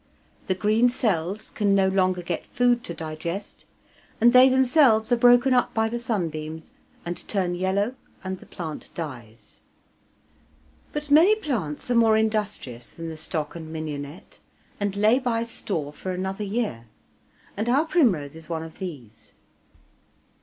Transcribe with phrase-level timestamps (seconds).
[0.47, 3.65] The green cells can no longer get food to digest,
[4.19, 6.71] and they themselves are broken up by the sunbeams
[7.05, 7.93] and turn yellow,
[8.23, 9.57] and the plant dies.
[10.91, 14.39] But many plants are more industrious than the stock and mignonette,
[14.79, 16.87] and lay by store for another year,
[17.55, 19.33] and our primrose is one of these.